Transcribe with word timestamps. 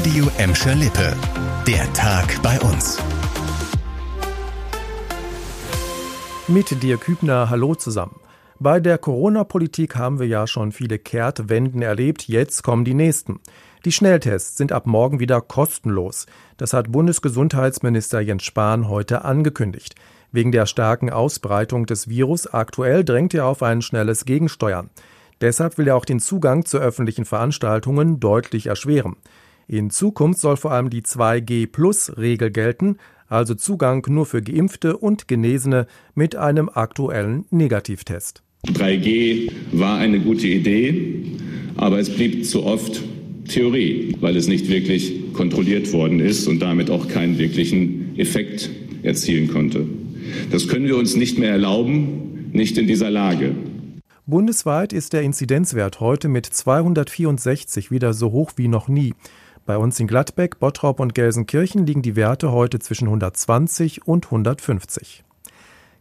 Radio 0.00 0.30
Emscher 0.38 0.74
Lippe. 0.76 1.14
Der 1.66 1.92
Tag 1.92 2.40
bei 2.42 2.58
uns. 2.60 2.98
Mit 6.48 6.82
dir 6.82 6.96
Kübner, 6.96 7.50
hallo 7.50 7.74
zusammen. 7.74 8.18
Bei 8.58 8.80
der 8.80 8.96
Corona-Politik 8.96 9.96
haben 9.96 10.18
wir 10.18 10.26
ja 10.26 10.46
schon 10.46 10.72
viele 10.72 10.98
Kehrtwenden 10.98 11.82
erlebt, 11.82 12.28
jetzt 12.28 12.62
kommen 12.62 12.86
die 12.86 12.94
nächsten. 12.94 13.40
Die 13.84 13.92
Schnelltests 13.92 14.56
sind 14.56 14.72
ab 14.72 14.86
morgen 14.86 15.20
wieder 15.20 15.42
kostenlos. 15.42 16.24
Das 16.56 16.72
hat 16.72 16.90
Bundesgesundheitsminister 16.90 18.20
Jens 18.20 18.44
Spahn 18.44 18.88
heute 18.88 19.26
angekündigt. 19.26 19.96
Wegen 20.32 20.50
der 20.50 20.64
starken 20.64 21.10
Ausbreitung 21.10 21.84
des 21.84 22.08
Virus 22.08 22.46
aktuell 22.46 23.04
drängt 23.04 23.34
er 23.34 23.44
auf 23.44 23.62
ein 23.62 23.82
schnelles 23.82 24.24
Gegensteuern. 24.24 24.88
Deshalb 25.42 25.76
will 25.76 25.88
er 25.88 25.96
auch 25.96 26.06
den 26.06 26.20
Zugang 26.20 26.64
zu 26.64 26.78
öffentlichen 26.78 27.26
Veranstaltungen 27.26 28.18
deutlich 28.18 28.66
erschweren. 28.66 29.16
In 29.72 29.90
Zukunft 29.90 30.40
soll 30.40 30.56
vor 30.56 30.72
allem 30.72 30.90
die 30.90 31.02
2G-Plus-Regel 31.02 32.50
gelten, 32.50 32.96
also 33.28 33.54
Zugang 33.54 34.04
nur 34.08 34.26
für 34.26 34.42
Geimpfte 34.42 34.96
und 34.96 35.28
Genesene 35.28 35.86
mit 36.16 36.34
einem 36.34 36.68
aktuellen 36.68 37.44
Negativtest. 37.50 38.42
3G 38.66 39.52
war 39.70 39.98
eine 39.98 40.18
gute 40.18 40.48
Idee, 40.48 41.22
aber 41.76 42.00
es 42.00 42.10
blieb 42.10 42.46
zu 42.46 42.64
oft 42.64 43.00
Theorie, 43.46 44.16
weil 44.18 44.36
es 44.36 44.48
nicht 44.48 44.68
wirklich 44.68 45.32
kontrolliert 45.34 45.92
worden 45.92 46.18
ist 46.18 46.48
und 46.48 46.58
damit 46.58 46.90
auch 46.90 47.06
keinen 47.06 47.38
wirklichen 47.38 48.18
Effekt 48.18 48.70
erzielen 49.04 49.52
konnte. 49.52 49.86
Das 50.50 50.66
können 50.66 50.86
wir 50.86 50.96
uns 50.96 51.14
nicht 51.14 51.38
mehr 51.38 51.52
erlauben, 51.52 52.50
nicht 52.52 52.76
in 52.76 52.88
dieser 52.88 53.10
Lage. 53.10 53.54
Bundesweit 54.26 54.92
ist 54.92 55.12
der 55.12 55.22
Inzidenzwert 55.22 56.00
heute 56.00 56.28
mit 56.28 56.46
264 56.46 57.92
wieder 57.92 58.14
so 58.14 58.32
hoch 58.32 58.52
wie 58.56 58.68
noch 58.68 58.88
nie. 58.88 59.14
Bei 59.70 59.78
uns 59.78 60.00
in 60.00 60.08
Gladbeck, 60.08 60.58
Bottrop 60.58 60.98
und 60.98 61.14
Gelsenkirchen 61.14 61.86
liegen 61.86 62.02
die 62.02 62.16
Werte 62.16 62.50
heute 62.50 62.80
zwischen 62.80 63.06
120 63.06 64.04
und 64.04 64.24
150. 64.24 65.22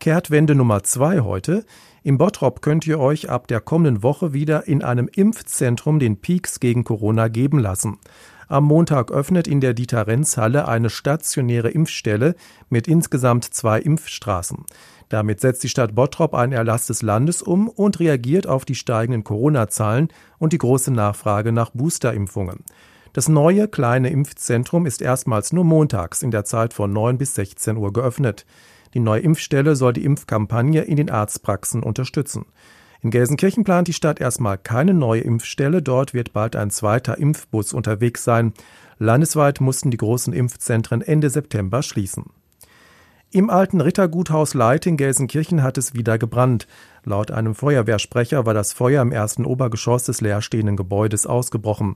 Kehrtwende 0.00 0.54
Nummer 0.54 0.82
zwei 0.82 1.20
heute. 1.20 1.64
Im 2.02 2.18
Bottrop 2.18 2.60
könnt 2.60 2.86
ihr 2.86 3.00
euch 3.00 3.30
ab 3.30 3.48
der 3.48 3.62
kommenden 3.62 4.02
Woche 4.02 4.34
wieder 4.34 4.68
in 4.68 4.84
einem 4.84 5.08
Impfzentrum 5.10 5.98
den 5.98 6.20
Peaks 6.20 6.60
gegen 6.60 6.84
Corona 6.84 7.28
geben 7.28 7.58
lassen. 7.58 7.96
Am 8.48 8.64
Montag 8.64 9.10
öffnet 9.10 9.48
in 9.48 9.62
der 9.62 9.72
Dieter-Renz-Halle 9.72 10.68
eine 10.68 10.90
stationäre 10.90 11.70
Impfstelle 11.70 12.34
mit 12.68 12.86
insgesamt 12.86 13.44
zwei 13.44 13.80
Impfstraßen. 13.80 14.66
Damit 15.08 15.40
setzt 15.40 15.62
die 15.62 15.70
Stadt 15.70 15.94
Bottrop 15.94 16.34
einen 16.34 16.52
Erlass 16.52 16.86
des 16.86 17.00
Landes 17.00 17.40
um 17.40 17.70
und 17.70 17.98
reagiert 17.98 18.46
auf 18.46 18.66
die 18.66 18.74
steigenden 18.74 19.24
Corona-Zahlen 19.24 20.08
und 20.38 20.52
die 20.52 20.58
große 20.58 20.92
Nachfrage 20.92 21.50
nach 21.50 21.70
Boosterimpfungen. 21.70 22.62
Das 23.14 23.28
neue 23.28 23.68
kleine 23.68 24.10
Impfzentrum 24.10 24.86
ist 24.86 25.00
erstmals 25.00 25.52
nur 25.52 25.62
montags 25.62 26.20
in 26.20 26.32
der 26.32 26.44
Zeit 26.44 26.74
von 26.74 26.92
9 26.92 27.16
bis 27.16 27.36
16 27.36 27.76
Uhr 27.76 27.92
geöffnet. 27.92 28.44
Die 28.92 28.98
neue 28.98 29.20
Impfstelle 29.20 29.76
soll 29.76 29.92
die 29.92 30.04
Impfkampagne 30.04 30.82
in 30.82 30.96
den 30.96 31.10
Arztpraxen 31.10 31.84
unterstützen. 31.84 32.44
In 33.02 33.12
Gelsenkirchen 33.12 33.62
plant 33.62 33.86
die 33.86 33.92
Stadt 33.92 34.20
erstmal 34.20 34.58
keine 34.58 34.94
neue 34.94 35.20
Impfstelle. 35.20 35.80
Dort 35.80 36.12
wird 36.12 36.32
bald 36.32 36.56
ein 36.56 36.70
zweiter 36.70 37.16
Impfbus 37.16 37.72
unterwegs 37.72 38.24
sein. 38.24 38.52
Landesweit 38.98 39.60
mussten 39.60 39.92
die 39.92 39.96
großen 39.96 40.32
Impfzentren 40.32 41.00
Ende 41.00 41.30
September 41.30 41.84
schließen. 41.84 42.24
Im 43.30 43.48
alten 43.48 43.80
Ritterguthaus 43.80 44.54
Leit 44.54 44.86
in 44.86 44.96
Gelsenkirchen 44.96 45.62
hat 45.62 45.78
es 45.78 45.94
wieder 45.94 46.18
gebrannt. 46.18 46.66
Laut 47.04 47.30
einem 47.30 47.54
Feuerwehrsprecher 47.54 48.44
war 48.44 48.54
das 48.54 48.72
Feuer 48.72 49.02
im 49.02 49.12
ersten 49.12 49.44
Obergeschoss 49.44 50.04
des 50.04 50.20
leerstehenden 50.20 50.76
Gebäudes 50.76 51.26
ausgebrochen. 51.26 51.94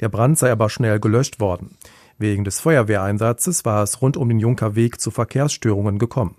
Der 0.00 0.08
Brand 0.08 0.38
sei 0.38 0.50
aber 0.50 0.70
schnell 0.70 1.00
gelöscht 1.00 1.40
worden. 1.40 1.76
Wegen 2.18 2.44
des 2.44 2.60
Feuerwehreinsatzes 2.60 3.64
war 3.64 3.82
es 3.82 4.00
rund 4.00 4.16
um 4.16 4.28
den 4.28 4.40
Junkerweg 4.40 5.00
zu 5.00 5.10
Verkehrsstörungen 5.10 5.98
gekommen. 5.98 6.36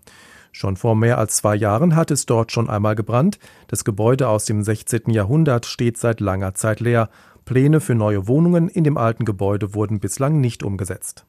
Schon 0.51 0.75
vor 0.75 0.95
mehr 0.95 1.19
als 1.19 1.35
zwei 1.35 1.55
Jahren 1.55 1.95
hat 1.95 2.09
es 2.09 2.25
dort 2.25 2.51
schon 2.51 2.69
einmal 2.69 2.95
gebrannt. 2.95 3.37
Das 3.67 3.83
Gebäude 3.85 4.27
aus 4.27 4.45
dem 4.45 4.63
16. 4.63 5.11
Jahrhundert 5.11 5.67
steht 5.67 5.97
seit 5.97 6.19
langer 6.19 6.55
Zeit 6.55 6.79
leer. 6.79 7.09
Pläne 7.45 7.79
für 7.79 7.95
neue 7.95 8.27
Wohnungen 8.27 8.67
in 8.67 8.83
dem 8.83 8.97
alten 8.97 9.23
Gebäude 9.23 9.75
wurden 9.75 9.99
bislang 9.99 10.41
nicht 10.41 10.63
umgesetzt. 10.63 11.25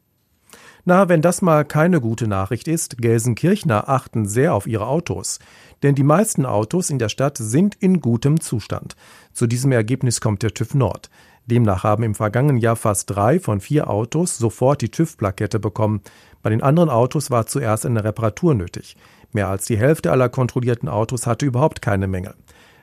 Na, 0.85 1.11
wenn 1.11 1.21
das 1.21 1.43
mal 1.43 1.67
keine 1.67 2.01
gute 2.01 2.27
Nachricht 2.27 2.69
ist, 2.69 2.97
Gelsenkirchner 2.97 3.91
achten 3.91 4.27
sehr 4.27 4.55
auf 4.55 4.67
ihre 4.67 4.87
Autos. 4.87 5.39
Denn 5.83 5.95
die 5.95 6.03
meisten 6.03 6.47
Autos 6.47 6.89
in 6.89 6.99
der 6.99 7.11
Stadt 7.11 7.37
sind 7.37 7.75
in 7.75 8.01
gutem 8.01 8.41
Zustand. 8.41 8.97
Zu 9.35 9.47
diesem 9.47 9.73
Ergebnis 9.73 10.23
kommt 10.23 10.43
der 10.43 10.55
TÜV 10.55 10.75
Nord. 10.75 11.11
Demnach 11.49 11.83
haben 11.83 12.03
im 12.03 12.15
vergangenen 12.15 12.59
Jahr 12.59 12.77
fast 12.77 13.11
drei 13.11 13.41
von 13.41 13.61
vier 13.61 13.89
Autos 13.89 14.39
sofort 14.39 14.83
die 14.83 14.91
TÜV-Plakette 14.91 15.59
bekommen. 15.59 16.03
Bei 16.43 16.51
den 16.51 16.63
anderen 16.63 16.91
Autos 16.91 17.31
war 17.31 17.47
zuerst 17.47 17.87
eine 17.87 18.05
Reparatur 18.05 18.55
nötig. 18.55 18.97
Mehr 19.33 19.49
als 19.49 19.65
die 19.65 19.79
Hälfte 19.79 20.13
aller 20.13 20.29
kontrollierten 20.29 20.89
Autos 20.89 21.27
hatte 21.27 21.47
überhaupt 21.47 21.83
keine 21.83 22.07
Mängel. 22.07 22.35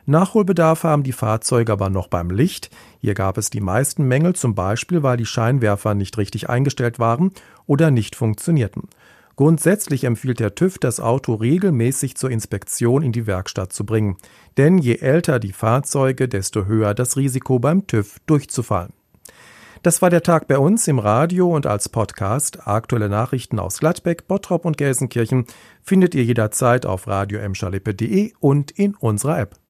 Nachholbedarf 0.07 0.83
haben 0.83 1.03
die 1.03 1.11
Fahrzeuge 1.11 1.71
aber 1.71 1.89
noch 1.89 2.07
beim 2.07 2.29
Licht. 2.29 2.69
Hier 2.99 3.15
gab 3.15 3.37
es 3.37 3.49
die 3.49 3.61
meisten 3.61 4.07
Mängel, 4.07 4.33
zum 4.33 4.53
Beispiel 4.53 5.01
weil 5.01 5.17
die 5.17 5.25
Scheinwerfer 5.25 5.95
nicht 5.95 6.17
richtig 6.17 6.49
eingestellt 6.49 6.99
waren 6.99 7.31
oder 7.65 7.89
nicht 7.89 8.15
funktionierten. 8.15 8.83
Grundsätzlich 9.35 10.05
empfiehlt 10.05 10.39
der 10.39 10.55
TÜV, 10.55 10.77
das 10.77 11.01
Auto 11.01 11.33
regelmäßig 11.33 12.15
zur 12.15 12.31
Inspektion 12.31 13.03
in 13.03 13.11
die 13.11 13.27
Werkstatt 13.27 13.73
zu 13.73 13.85
bringen. 13.85 14.15
Denn 14.57 14.77
je 14.77 14.95
älter 14.95 15.39
die 15.39 15.51
Fahrzeuge, 15.51 16.29
desto 16.29 16.65
höher 16.65 16.93
das 16.93 17.17
Risiko 17.17 17.59
beim 17.59 17.85
TÜV 17.85 18.19
durchzufallen. 18.27 18.93
Das 19.83 20.01
war 20.01 20.09
der 20.09 20.23
Tag 20.23 20.47
bei 20.47 20.57
uns 20.57 20.87
im 20.87 20.99
Radio 20.99 21.53
und 21.53 21.67
als 21.67 21.89
Podcast. 21.89 22.65
Aktuelle 22.65 23.09
Nachrichten 23.09 23.59
aus 23.59 23.79
Gladbeck, 23.79 24.27
Bottrop 24.27 24.65
und 24.65 24.77
Gelsenkirchen 24.77 25.45
findet 25.83 26.15
ihr 26.15 26.23
jederzeit 26.23 26.85
auf 26.85 27.07
radio 27.07 27.39
und 28.39 28.71
in 28.71 28.95
unserer 28.95 29.37
App. 29.37 29.59